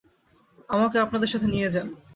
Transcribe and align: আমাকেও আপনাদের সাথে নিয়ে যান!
আমাকেও 0.69 1.03
আপনাদের 1.05 1.31
সাথে 1.33 1.47
নিয়ে 1.47 1.69
যান! 1.73 1.87